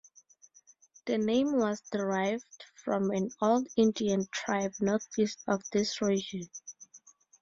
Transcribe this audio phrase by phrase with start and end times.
[1.05, 6.49] The name was derived from an old Indian tribe northeast of this region.